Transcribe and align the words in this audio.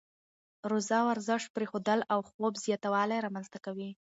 روزه 0.71 0.97
ورزش 1.07 1.43
پرېښودل 1.55 1.99
او 2.13 2.19
خوب 2.29 2.53
زیاتوالی 2.65 3.17
رامنځته 3.25 3.59
کوي. 3.65 3.89